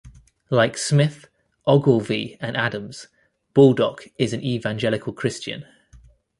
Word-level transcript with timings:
Like 0.49 0.79
Smith, 0.79 1.27
Ogilvy 1.67 2.35
and 2.41 2.57
Adams, 2.57 3.07
Baldock 3.53 4.07
is 4.17 4.33
an 4.33 4.43
evangelical 4.43 5.13
Christian. 5.13 5.67